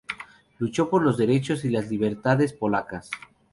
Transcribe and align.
Luchó 0.57 0.89
por 0.89 1.03
los 1.03 1.15
derechos 1.15 1.63
y 1.63 1.69
las 1.69 1.87
libertades 1.91 2.53
polacas. 2.53 3.11